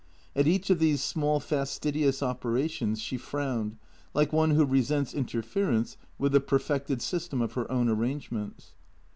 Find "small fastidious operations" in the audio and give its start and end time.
1.03-2.99